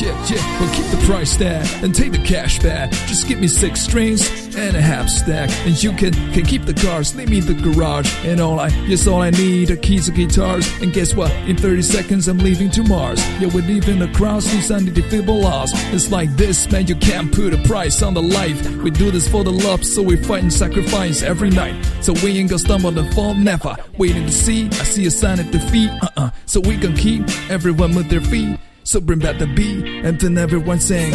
[0.00, 2.92] Yeah, yeah, but keep the price tag and take the cash back.
[3.08, 6.74] Just give me six strings and a half stack, and you can can keep the
[6.74, 7.16] cars.
[7.16, 10.70] Leave me the garage, and all I yes all I need are keys and guitars.
[10.80, 11.32] And guess what?
[11.48, 13.20] In 30 seconds I'm leaving to Mars.
[13.40, 15.72] Yeah, we're leaving across these undefeatable laws.
[15.92, 16.86] It's like this, man.
[16.86, 18.64] You can't put a price on the life.
[18.76, 21.84] We do this for the love, so we fight and sacrifice every night.
[22.02, 23.74] So we ain't gonna stumble and fall, never.
[23.96, 25.90] Waiting to see, I see a sign at the feet.
[26.02, 26.30] Uh-uh.
[26.46, 28.60] So we gonna keep everyone with their feet.
[28.88, 31.12] So bring back the beat and then everyone sing.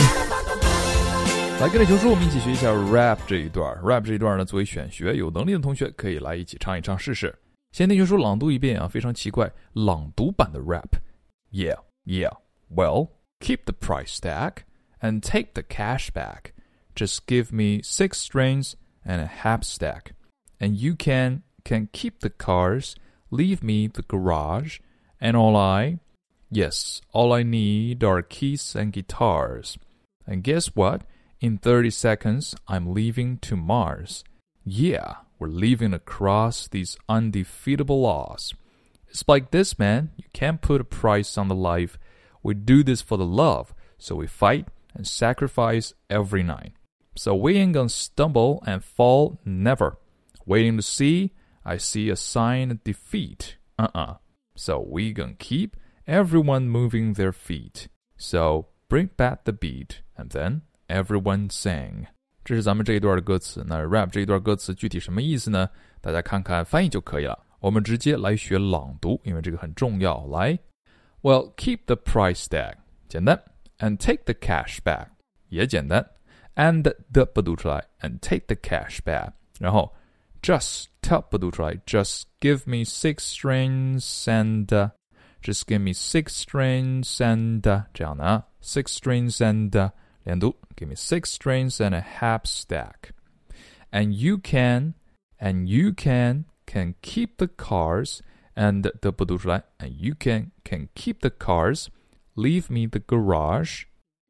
[1.60, 3.76] 来，各位球叔，我们一起学一下 rap 这一段。
[3.82, 7.34] rap 这一段呢，作为选学，有能力的同学可以来一起唱一唱试试。
[7.72, 11.00] 先听熊叔朗读一遍啊，非常奇怪，朗读版的 rap。
[11.52, 12.38] Yeah, yeah.
[12.70, 13.08] Well,
[13.40, 14.58] keep the price tag
[15.02, 16.54] and take the cash back.
[16.94, 20.12] Just give me six strings and a half stack,
[20.60, 22.94] and you can can keep the cars.
[23.32, 24.78] Leave me the garage,
[25.20, 25.98] and all I
[26.56, 29.80] Yes, all I need are keys and guitars.
[30.28, 31.02] And guess what?
[31.42, 34.24] In 30 seconds, I'm leaving to Mars.
[34.64, 38.54] Yeah, we're leaving across these undefeatable laws.
[39.08, 40.12] It's like this, man.
[40.16, 41.98] You can't put a price on the life.
[42.44, 46.74] We do this for the love, so we fight and sacrifice every night.
[47.16, 49.98] So we ain't gonna stumble and fall, never.
[50.46, 51.32] Waiting to see,
[51.66, 53.58] I see a sign of defeat.
[53.80, 54.14] Uh uh.
[54.56, 57.87] So we gonna keep everyone moving their feet.
[58.17, 62.07] So bring back the beat, and then everyone sing.
[62.45, 63.65] 这是咱们这一段的歌词。
[63.67, 65.69] 那 rap 这一段歌词具体什么意思呢？
[66.01, 67.39] 大家看看翻译就可以了。
[67.61, 70.25] 我们直接来学朗读，因为这个很重要。
[70.29, 70.59] 来，
[71.23, 72.77] Well, keep the price tag，
[73.09, 73.43] 简单，
[73.79, 75.09] and take the cash back
[75.49, 76.09] 也简单，
[76.55, 79.93] and 的不读出来，and take the cash back，然后
[80.41, 80.87] just
[81.29, 84.67] 不读出来，just give me six strings and
[85.43, 87.63] just give me six strings and
[87.93, 89.93] 这样的啊，six strings and
[90.25, 93.11] 连读，give me six strings and a half stack.
[93.91, 94.95] And you can,
[95.39, 98.21] and you can can keep the cars
[98.55, 101.87] and 的不读出来，and you can can keep the cars.
[102.35, 103.85] Leave me the garage.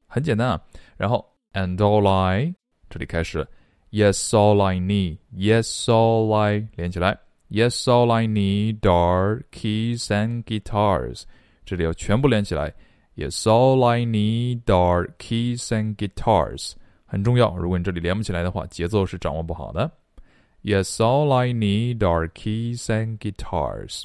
[0.07, 0.63] 很简单啊，
[0.97, 2.55] 然后 and all I
[2.89, 3.47] 这里开始，
[3.91, 7.19] yes all I need, yes all I 连起来。
[7.51, 11.23] Yes, all I need are keys and guitars。
[11.65, 12.75] 这里要全部连起来。
[13.17, 16.75] Yes, all I need are keys and guitars。
[17.07, 19.91] 很重要，如果你这里连不起来的话，节奏是掌握不好的。
[20.63, 24.05] Yes, all I need are keys and guitars。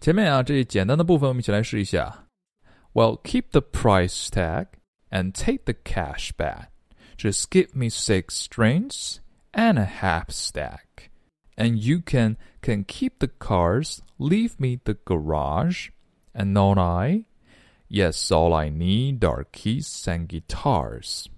[0.00, 2.26] 前面啊，这简单的部分我们一起来试一下。
[2.92, 4.66] Well, keep the price tag
[5.10, 6.68] and take the cash back.
[7.16, 9.18] Just give me six strings
[9.52, 11.10] and a half stack
[11.57, 15.89] and you can can keep the cars, leave me the garage,
[16.33, 17.25] and not I.
[17.87, 21.29] Yes, all I need are keys and guitars.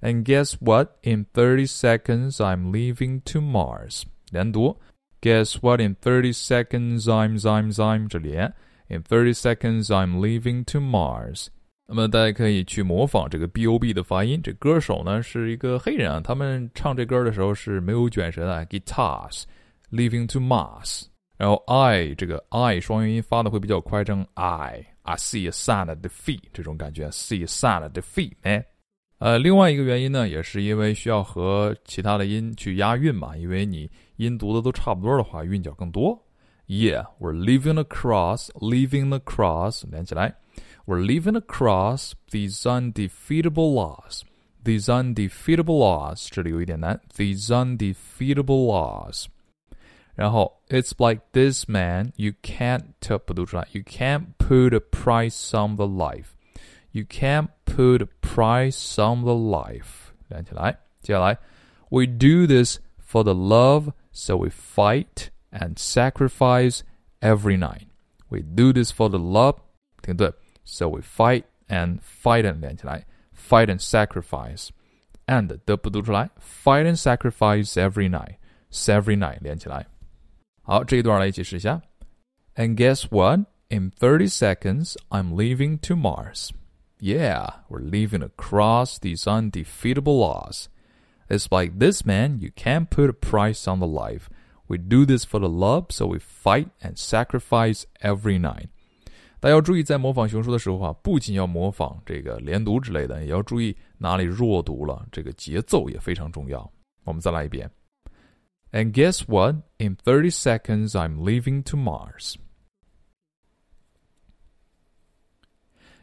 [0.00, 0.98] And guess what?
[1.02, 4.04] In 30 seconds, I'm leaving to Mars.
[5.20, 5.80] Guess what?
[5.80, 8.08] In 30 seconds, I'm, I'm, I'm.
[8.88, 11.50] In 30 seconds, I'm leaving to Mars.
[11.86, 14.40] 那么大家可以去模仿这个 B O B 的发音。
[14.42, 19.42] 这歌手呢是一个黑人啊，他们唱这歌的时候是没有卷舌的 Guitars,
[19.90, 21.04] leaving to Mars。
[21.36, 27.90] 然后 I 这个 I 双元音发的会比较快，正 I I see a sign of defeat 这种感觉，see a sign of
[27.90, 28.64] defeat，哎，
[29.18, 36.16] 呃，另外一个原因呢，也是因为需要和其他的音去押韵嘛，因为你音读的都差不多的话，韵脚更多。
[36.68, 40.32] Yeah，we're living across, living across，连起来。
[40.85, 44.23] we're living across these undefeatable laws.
[44.63, 46.99] These undefeatable laws，这里有一点难。
[47.15, 49.27] These undefeatable laws，
[50.15, 52.83] 然后 It's like this man, you can't
[53.25, 56.31] 不读出来，you can't put a price on the life.
[56.91, 60.11] You can't put a price on the life.
[60.27, 61.37] 连起来，接下来，
[61.89, 66.81] We do this for the love, so we fight and sacrifice
[67.21, 67.87] every night.
[68.27, 69.59] We do this for the love，
[70.01, 70.33] 停顿。
[70.63, 73.05] so we fight and fight and 连起来，
[73.35, 74.69] fight and sacrifice
[75.25, 78.35] and 的不读出来，fight and sacrifice every night
[78.71, 79.85] every night 连起来。
[80.61, 81.81] 好，这一段来一起试一下。
[82.55, 83.41] And guess what?
[83.69, 86.51] In 30 seconds, I'm leaving to Mars.
[86.99, 90.67] Yeah, we're leaving across these undefeatable laws.
[91.29, 92.39] It's like this, man.
[92.39, 94.29] You can't put a price on the life.
[94.67, 98.69] We do this for the love, so we fight and sacrifice every night.
[99.42, 106.72] 大家要注意，在模仿熊叔的时候啊，不仅要模仿这个连读之类的，也要注意哪里弱读了，这个节奏也非常重要。
[107.02, 107.68] 我们再来一遍。
[108.70, 109.56] And guess what?
[109.78, 112.36] In thirty seconds, I'm leaving to Mars.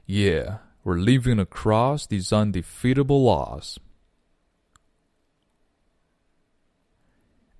[0.05, 3.77] Yeah, we're leaving across these undefeatable laws.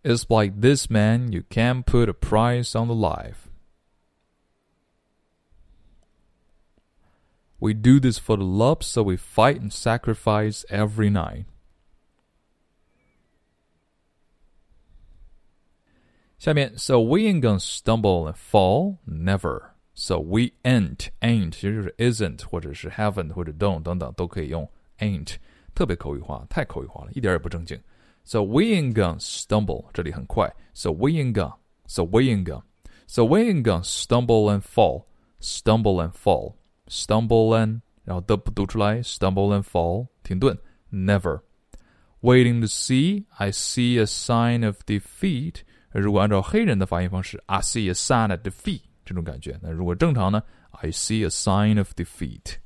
[0.03, 1.31] It's like this, man.
[1.31, 3.48] You can't put a price on the life.
[7.60, 11.46] We do this for the love, so we fight and sacrifice every night.
[16.38, 19.70] 下面，so we ain't gonna stumble and fall, never.
[19.94, 24.68] So we ain't ain't 其实就是 isn't 或者是 haven't 或者 don't 等等都可以用
[24.98, 25.36] ain't，
[25.74, 27.80] 特别口语化，太口语化了，一点也不正经。
[28.24, 30.52] So we ain't gonna stumble，这里很快。
[30.74, 31.54] So we ain't gonna,
[31.86, 32.62] so we ain't gonna,
[33.06, 35.04] so we ain't gonna stumble and fall,
[35.40, 36.56] stumble and fall,
[36.88, 40.58] stumble and，然后的不读出来，stumble and fall，停顿，
[40.92, 45.56] never。Waiting to see, I see a sign of defeat。
[45.92, 49.58] 如果按照黑人的发音方式，I see a sign of defeat 这种感觉。
[49.62, 50.42] 那如果正常呢？
[50.70, 52.56] I see a sign of defeat.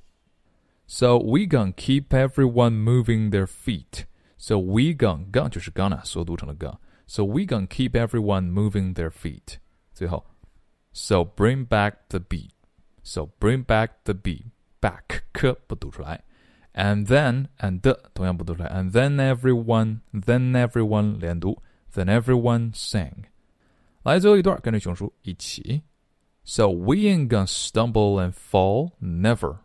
[0.87, 4.05] So we gonna keep everyone moving their feet.
[4.39, 6.79] So we gonna gonna 就是 gonna 缩读成了 gonna.
[7.07, 9.57] So we gonna keep everyone moving their feet.
[9.93, 10.25] 最后，
[10.93, 12.51] So bring back the beat.
[13.03, 14.47] So bring back the beat.
[14.81, 16.25] Back 可不读出来。
[16.75, 17.81] And then and
[18.15, 18.69] 同样不读出来。
[18.69, 21.63] And then everyone then everyone 连读。
[21.95, 23.25] then everyone sang.
[24.03, 25.83] 来，最后一段，跟着熊叔一起。
[26.45, 29.59] So we ain't gonna stumble and fall, never.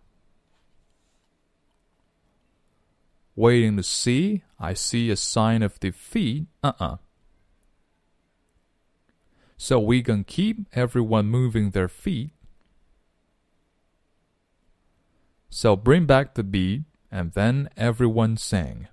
[3.36, 6.98] Waiting to see, I see a sign of defeat, uh-uh.
[9.58, 12.32] So we gonna keep everyone moving their feet.
[15.51, 18.87] So bring back the beat, and then everyone sang.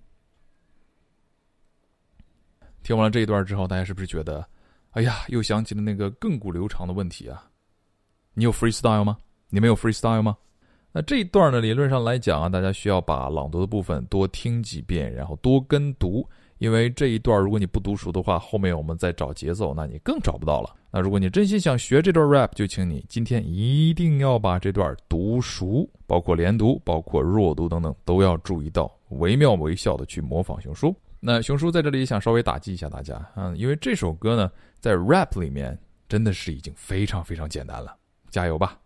[2.82, 4.48] 听完了这一段之后，大家是不是觉得，
[4.92, 7.50] 哎呀，又想起了那个亘古流长的问题啊？
[8.34, 9.18] 你有 freestyle 吗？
[9.50, 10.38] 你没有 freestyle 吗？
[10.92, 20.76] 那这一段呢，理论上来讲啊，大家需要把朗读的部分多听几遍，然后多跟读，因为这一段如果你不读熟的话，后面我们再找节奏，那你更找不到了。
[20.92, 30.96] 那如果你真心想学这段 rap，就请你今天一定要把这段读熟，包括连读、包括弱读等等，都要注意到，惟妙惟肖的去模仿熊叔。
[31.20, 34.50] 那熊叔在这里想稍微打击一下大家嗯，因为这首歌呢，
[34.80, 37.96] 在 rap 里面真的是已经非常非常简单了，
[38.30, 38.78] 加油吧！